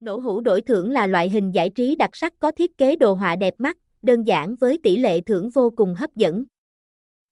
Nổ 0.00 0.16
hũ 0.16 0.40
đổi 0.40 0.60
thưởng 0.60 0.90
là 0.90 1.06
loại 1.06 1.30
hình 1.30 1.54
giải 1.54 1.70
trí 1.70 1.96
đặc 1.96 2.10
sắc 2.12 2.38
có 2.38 2.50
thiết 2.50 2.78
kế 2.78 2.96
đồ 2.96 3.14
họa 3.14 3.36
đẹp 3.36 3.54
mắt, 3.58 3.78
đơn 4.02 4.22
giản 4.22 4.56
với 4.56 4.78
tỷ 4.82 4.96
lệ 4.96 5.20
thưởng 5.20 5.50
vô 5.50 5.70
cùng 5.76 5.94
hấp 5.94 6.16
dẫn. 6.16 6.44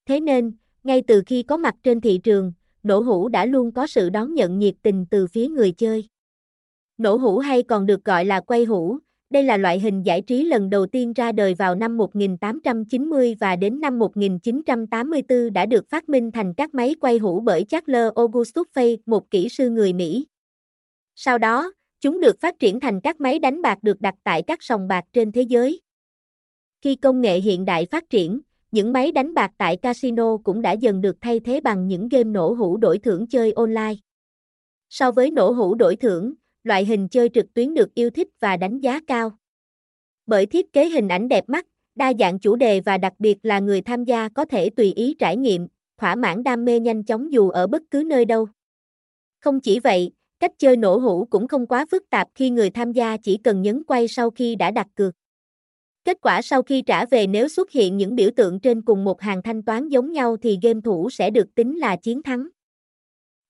Thế 0.05 0.19
nên, 0.19 0.51
ngay 0.83 1.03
từ 1.07 1.23
khi 1.25 1.43
có 1.43 1.57
mặt 1.57 1.75
trên 1.83 2.01
thị 2.01 2.19
trường, 2.23 2.53
nổ 2.83 2.99
hũ 2.99 3.29
đã 3.29 3.45
luôn 3.45 3.71
có 3.71 3.87
sự 3.87 4.09
đón 4.09 4.33
nhận 4.33 4.59
nhiệt 4.59 4.75
tình 4.81 5.05
từ 5.11 5.27
phía 5.27 5.47
người 5.47 5.71
chơi. 5.71 6.07
Nổ 6.97 7.15
hũ 7.15 7.37
hay 7.37 7.63
còn 7.63 7.85
được 7.85 8.05
gọi 8.05 8.25
là 8.25 8.41
quay 8.41 8.65
hũ, 8.65 8.97
đây 9.29 9.43
là 9.43 9.57
loại 9.57 9.79
hình 9.79 10.03
giải 10.03 10.21
trí 10.21 10.43
lần 10.43 10.69
đầu 10.69 10.85
tiên 10.85 11.13
ra 11.13 11.31
đời 11.31 11.53
vào 11.53 11.75
năm 11.75 11.97
1890 11.97 13.35
và 13.39 13.55
đến 13.55 13.79
năm 13.79 13.99
1984 13.99 15.53
đã 15.53 15.65
được 15.65 15.89
phát 15.89 16.09
minh 16.09 16.31
thành 16.31 16.53
các 16.53 16.73
máy 16.73 16.95
quay 16.99 17.17
hũ 17.17 17.39
bởi 17.39 17.63
Charles 17.63 18.13
Augustus 18.15 18.67
Fay, 18.73 18.97
một 19.05 19.31
kỹ 19.31 19.49
sư 19.49 19.69
người 19.69 19.93
Mỹ. 19.93 20.25
Sau 21.15 21.37
đó, 21.37 21.71
chúng 22.01 22.19
được 22.19 22.39
phát 22.39 22.59
triển 22.59 22.79
thành 22.79 23.01
các 23.01 23.21
máy 23.21 23.39
đánh 23.39 23.61
bạc 23.61 23.77
được 23.81 24.01
đặt 24.01 24.15
tại 24.23 24.43
các 24.47 24.63
sòng 24.63 24.87
bạc 24.87 25.05
trên 25.13 25.31
thế 25.31 25.41
giới. 25.41 25.81
Khi 26.81 26.95
công 26.95 27.21
nghệ 27.21 27.39
hiện 27.39 27.65
đại 27.65 27.85
phát 27.85 28.09
triển, 28.09 28.41
những 28.71 28.93
máy 28.93 29.11
đánh 29.11 29.33
bạc 29.33 29.51
tại 29.57 29.77
casino 29.77 30.37
cũng 30.37 30.61
đã 30.61 30.71
dần 30.71 31.01
được 31.01 31.17
thay 31.21 31.39
thế 31.39 31.61
bằng 31.61 31.87
những 31.87 32.09
game 32.09 32.23
nổ 32.23 32.53
hũ 32.53 32.77
đổi 32.77 32.99
thưởng 32.99 33.27
chơi 33.27 33.51
online. 33.51 33.93
So 34.89 35.11
với 35.11 35.31
nổ 35.31 35.51
hũ 35.51 35.75
đổi 35.75 35.95
thưởng, 35.95 36.33
loại 36.63 36.85
hình 36.85 37.07
chơi 37.09 37.29
trực 37.29 37.53
tuyến 37.53 37.73
được 37.73 37.93
yêu 37.93 38.09
thích 38.09 38.27
và 38.39 38.57
đánh 38.57 38.79
giá 38.79 38.99
cao. 39.07 39.31
Bởi 40.25 40.45
thiết 40.45 40.73
kế 40.73 40.89
hình 40.89 41.07
ảnh 41.07 41.27
đẹp 41.27 41.43
mắt, 41.47 41.67
đa 41.95 42.13
dạng 42.19 42.39
chủ 42.39 42.55
đề 42.55 42.79
và 42.79 42.97
đặc 42.97 43.13
biệt 43.19 43.37
là 43.43 43.59
người 43.59 43.81
tham 43.81 44.03
gia 44.03 44.29
có 44.29 44.45
thể 44.45 44.69
tùy 44.69 44.93
ý 44.93 45.15
trải 45.19 45.37
nghiệm, 45.37 45.67
thỏa 45.97 46.15
mãn 46.15 46.43
đam 46.43 46.65
mê 46.65 46.79
nhanh 46.79 47.03
chóng 47.03 47.31
dù 47.33 47.49
ở 47.49 47.67
bất 47.67 47.81
cứ 47.91 48.03
nơi 48.05 48.25
đâu. 48.25 48.47
Không 49.39 49.59
chỉ 49.59 49.79
vậy, 49.79 50.11
cách 50.39 50.51
chơi 50.57 50.77
nổ 50.77 50.97
hũ 50.97 51.27
cũng 51.29 51.47
không 51.47 51.67
quá 51.67 51.85
phức 51.91 52.09
tạp 52.09 52.27
khi 52.35 52.49
người 52.49 52.69
tham 52.69 52.91
gia 52.91 53.17
chỉ 53.17 53.37
cần 53.37 53.61
nhấn 53.61 53.83
quay 53.83 54.07
sau 54.07 54.29
khi 54.29 54.55
đã 54.55 54.71
đặt 54.71 54.87
cược. 54.95 55.13
Kết 56.05 56.17
quả 56.21 56.41
sau 56.41 56.61
khi 56.61 56.81
trả 56.81 57.05
về 57.05 57.27
nếu 57.27 57.47
xuất 57.47 57.71
hiện 57.71 57.97
những 57.97 58.15
biểu 58.15 58.29
tượng 58.35 58.59
trên 58.59 58.81
cùng 58.81 59.03
một 59.03 59.21
hàng 59.21 59.41
thanh 59.41 59.63
toán 59.63 59.89
giống 59.89 60.11
nhau 60.11 60.37
thì 60.37 60.59
game 60.61 60.81
thủ 60.83 61.09
sẽ 61.09 61.29
được 61.29 61.55
tính 61.55 61.77
là 61.77 61.95
chiến 61.95 62.23
thắng. 62.23 62.47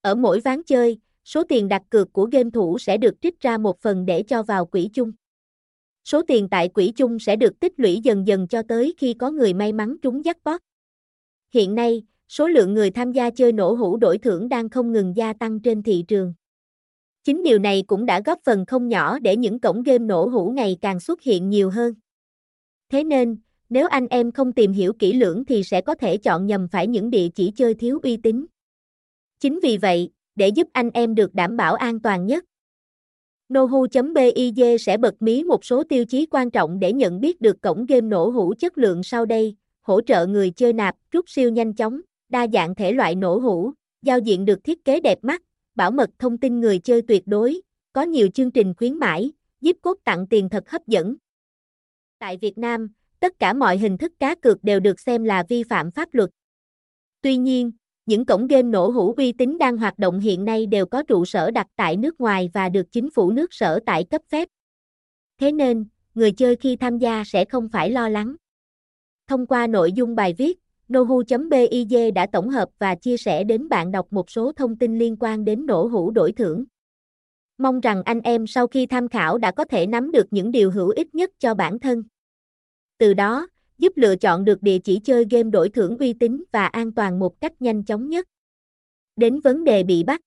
Ở 0.02 0.16
mỗi 0.16 0.39
ván 0.39 0.64
chơi, 0.64 0.99
số 1.25 1.44
tiền 1.44 1.67
đặt 1.67 1.81
cược 1.89 2.14
của 2.14 2.25
game 2.31 2.49
thủ 2.53 2.80
sẽ 2.80 2.97
được 2.97 3.21
trích 3.21 3.42
ra 3.42 3.58
một 3.58 3.81
phần 3.81 4.05
để 4.05 4.23
cho 4.23 4.44
vào 4.44 4.66
quỹ 4.66 4.89
chung. 4.94 5.11
Số 6.05 6.21
tiền 6.27 6.47
tại 6.49 6.69
quỹ 6.69 6.92
chung 6.95 7.19
sẽ 7.19 7.36
được 7.36 7.59
tích 7.59 7.73
lũy 7.77 7.99
dần 8.03 8.27
dần 8.27 8.47
cho 8.47 8.61
tới 8.67 8.94
khi 8.97 9.14
có 9.14 9.31
người 9.31 9.53
may 9.53 9.73
mắn 9.73 9.95
trúng 10.02 10.21
jackpot. 10.21 10.59
Hiện 11.53 11.75
nay, 11.75 12.03
số 12.27 12.47
lượng 12.47 12.73
người 12.73 12.92
tham 12.92 13.11
gia 13.11 13.30
chơi 13.30 13.52
nổ 13.52 13.73
hũ 13.73 13.97
đổi 13.97 14.17
thưởng 14.17 14.49
đang 14.49 14.69
không 14.69 14.92
ngừng 14.92 15.16
gia 15.16 15.33
tăng 15.33 15.59
trên 15.59 15.83
thị 15.83 16.03
trường. 16.08 16.33
Chính 17.30 17.44
điều 17.44 17.59
này 17.59 17.83
cũng 17.88 18.05
đã 18.05 18.22
góp 18.25 18.39
phần 18.44 18.66
không 18.66 18.88
nhỏ 18.88 19.19
để 19.19 19.35
những 19.35 19.59
cổng 19.59 19.83
game 19.83 20.05
nổ 20.05 20.25
hũ 20.25 20.52
ngày 20.55 20.77
càng 20.81 20.99
xuất 20.99 21.22
hiện 21.22 21.49
nhiều 21.49 21.69
hơn. 21.69 21.94
Thế 22.91 23.03
nên, 23.03 23.38
nếu 23.69 23.88
anh 23.88 24.08
em 24.08 24.31
không 24.31 24.53
tìm 24.53 24.73
hiểu 24.73 24.94
kỹ 24.99 25.13
lưỡng 25.13 25.45
thì 25.45 25.63
sẽ 25.63 25.81
có 25.81 25.95
thể 25.95 26.17
chọn 26.17 26.45
nhầm 26.45 26.67
phải 26.71 26.88
những 26.88 27.09
địa 27.09 27.27
chỉ 27.36 27.52
chơi 27.55 27.73
thiếu 27.73 27.99
uy 28.03 28.17
tín. 28.17 28.45
Chính 29.39 29.59
vì 29.63 29.77
vậy, 29.77 30.09
để 30.36 30.47
giúp 30.47 30.67
anh 30.73 30.89
em 30.94 31.16
được 31.16 31.33
đảm 31.33 31.58
bảo 31.58 31.75
an 31.75 31.99
toàn 31.99 32.25
nhất, 32.25 32.45
Nohu.biz 33.53 34.77
sẽ 34.77 34.97
bật 34.97 35.21
mí 35.21 35.43
một 35.43 35.66
số 35.66 35.83
tiêu 35.83 36.05
chí 36.05 36.25
quan 36.25 36.52
trọng 36.52 36.80
để 36.80 36.93
nhận 36.93 37.21
biết 37.21 37.41
được 37.41 37.61
cổng 37.61 37.86
game 37.86 38.08
nổ 38.08 38.30
hũ 38.30 38.53
chất 38.59 38.77
lượng 38.77 39.03
sau 39.03 39.25
đây, 39.25 39.55
hỗ 39.81 40.02
trợ 40.02 40.25
người 40.25 40.52
chơi 40.52 40.73
nạp, 40.73 40.95
rút 41.11 41.30
siêu 41.30 41.49
nhanh 41.49 41.73
chóng, 41.73 42.02
đa 42.30 42.47
dạng 42.53 42.75
thể 42.75 42.91
loại 42.91 43.16
nổ 43.16 43.38
hũ, 43.38 43.71
giao 44.02 44.19
diện 44.19 44.45
được 44.45 44.64
thiết 44.64 44.86
kế 44.86 44.99
đẹp 44.99 45.19
mắt, 45.21 45.41
bảo 45.80 45.91
mật 45.91 46.09
thông 46.19 46.38
tin 46.38 46.59
người 46.59 46.80
chơi 46.80 47.02
tuyệt 47.02 47.23
đối, 47.25 47.61
có 47.94 48.02
nhiều 48.02 48.27
chương 48.33 48.52
trình 48.52 48.73
khuyến 48.77 48.94
mãi, 48.94 49.31
giúp 49.61 49.77
cốt 49.81 49.97
tặng 50.03 50.27
tiền 50.27 50.49
thật 50.49 50.69
hấp 50.69 50.88
dẫn. 50.88 51.16
Tại 52.17 52.38
Việt 52.38 52.58
Nam, 52.58 52.89
tất 53.19 53.39
cả 53.39 53.53
mọi 53.53 53.77
hình 53.77 53.97
thức 53.97 54.13
cá 54.19 54.36
cược 54.36 54.63
đều 54.63 54.80
được 54.80 54.99
xem 54.99 55.23
là 55.23 55.44
vi 55.49 55.63
phạm 55.63 55.91
pháp 55.91 56.09
luật. 56.11 56.30
Tuy 57.21 57.37
nhiên, 57.37 57.71
những 58.05 58.26
cổng 58.26 58.48
game 58.48 58.61
nổ 58.64 58.89
hũ 58.89 59.14
uy 59.17 59.31
tín 59.31 59.58
đang 59.58 59.77
hoạt 59.77 59.99
động 59.99 60.20
hiện 60.20 60.45
nay 60.45 60.65
đều 60.65 60.86
có 60.86 61.04
trụ 61.04 61.26
sở 61.26 61.52
đặt 61.52 61.67
tại 61.76 61.98
nước 61.98 62.21
ngoài 62.21 62.49
và 62.54 62.70
được 62.70 62.92
chính 62.92 63.09
phủ 63.09 63.31
nước 63.31 63.54
sở 63.54 63.80
tại 63.86 64.04
cấp 64.04 64.21
phép. 64.30 64.48
Thế 65.37 65.52
nên, 65.52 65.86
người 66.15 66.31
chơi 66.31 66.55
khi 66.55 66.75
tham 66.75 66.98
gia 66.98 67.23
sẽ 67.23 67.45
không 67.45 67.70
phải 67.70 67.92
lo 67.92 68.09
lắng. 68.09 68.36
Thông 69.27 69.45
qua 69.45 69.67
nội 69.67 69.92
dung 69.92 70.15
bài 70.15 70.33
viết, 70.33 70.59
nohu.biz 70.94 72.14
đã 72.14 72.27
tổng 72.32 72.50
hợp 72.50 72.70
và 72.80 72.95
chia 72.95 73.17
sẻ 73.17 73.44
đến 73.44 73.70
bạn 73.70 73.92
đọc 73.92 74.08
một 74.14 74.30
số 74.30 74.52
thông 74.52 74.76
tin 74.76 75.00
liên 75.00 75.16
quan 75.20 75.45
đến 75.45 75.66
nổ 75.66 75.88
hũ 75.88 76.11
đổi 76.11 76.32
thưởng. 76.32 76.66
Mong 77.58 77.80
rằng 77.80 78.04
anh 78.04 78.22
em 78.22 78.48
sau 78.48 78.67
khi 78.67 78.86
tham 78.86 79.08
khảo 79.08 79.38
đã 79.38 79.52
có 79.52 79.66
thể 79.66 79.88
nắm 79.88 80.11
được 80.11 80.28
những 80.32 80.52
điều 80.52 80.72
hữu 80.72 80.89
ích 80.89 81.16
nhất 81.16 81.30
cho 81.39 81.54
bản 81.54 81.80
thân. 81.80 82.04
Từ 82.98 83.14
đó, 83.14 83.48
giúp 83.78 83.94
lựa 83.95 84.16
chọn 84.16 84.45
được 84.45 84.61
địa 84.64 84.80
chỉ 84.80 84.99
chơi 85.04 85.26
game 85.32 85.49
đổi 85.49 85.70
thưởng 85.70 85.98
uy 85.98 86.14
tín 86.14 86.44
và 86.52 86.66
an 86.67 86.92
toàn 86.92 87.20
một 87.20 87.42
cách 87.42 87.61
nhanh 87.61 87.83
chóng 87.83 88.10
nhất. 88.10 88.28
Đến 89.16 89.39
vấn 89.39 89.64
đề 89.64 89.83
bị 89.83 90.04
bắt. 90.04 90.22